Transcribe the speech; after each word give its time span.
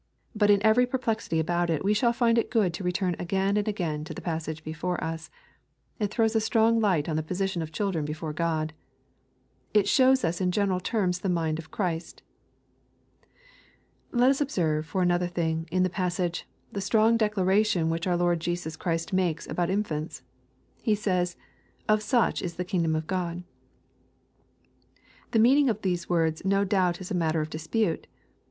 But 0.35 0.49
in 0.49 0.63
every 0.65 0.87
perplexity 0.87 1.39
about 1.39 1.69
it 1.69 1.85
we 1.85 1.93
shall 1.93 2.11
find 2.11 2.39
it 2.39 2.49
good 2.49 2.73
to 2.73 2.83
return 2.83 3.15
again 3.19 3.55
and 3.55 3.67
again 3.67 4.03
to 4.05 4.15
the 4.15 4.19
passage 4.21 4.63
before 4.63 4.97
us. 5.03 5.29
It 5.99 6.07
throws 6.09 6.35
a 6.35 6.41
strong 6.41 6.79
light 6.79 7.07
on 7.07 7.17
the 7.17 7.21
position 7.21 7.61
of 7.61 7.71
children 7.71 8.03
before 8.03 8.33
God. 8.33 8.73
It 9.75 9.87
shows 9.87 10.25
us 10.25 10.41
in 10.41 10.51
general 10.51 10.79
terms 10.79 11.19
the 11.19 11.29
mind 11.29 11.59
of 11.59 11.69
Christ. 11.69 12.23
Let 14.11 14.31
us 14.31 14.41
observe, 14.41 14.87
for 14.87 15.03
another 15.03 15.27
thing, 15.27 15.67
in 15.69 15.83
this 15.83 15.91
passage, 15.93 16.47
the 16.71 16.81
strong 16.81 17.15
declaration 17.15 17.91
which 17.91 18.07
our 18.07 18.17
Lord 18.17 18.39
Jesus 18.39 18.75
Christ 18.75 19.13
make 19.13 19.41
4 19.43 19.51
about 19.51 19.69
infants. 19.69 20.23
He 20.81 20.95
says," 20.95 21.37
Of 21.87 22.01
such 22.01 22.41
is 22.41 22.55
the 22.55 22.65
kingdom 22.65 22.95
of 22.95 23.05
Gk)d.*' 23.05 23.43
The 25.29 25.37
meaning 25.37 25.69
of 25.69 25.83
these 25.83 26.09
words 26.09 26.43
no 26.43 26.63
doubt 26.63 27.01
is 27.01 27.11
a 27.11 27.13
matter 27.13 27.41
of 27.41 27.51
dispute. 27.51 28.07